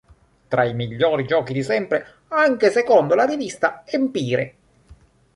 [0.47, 4.55] Tra i migliori giochi di sempre anche secondo la rivista "Empire".